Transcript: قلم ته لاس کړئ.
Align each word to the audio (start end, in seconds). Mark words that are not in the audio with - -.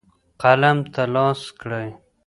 قلم 0.41 0.77
ته 0.93 1.03
لاس 1.13 1.41
کړئ. 1.59 1.89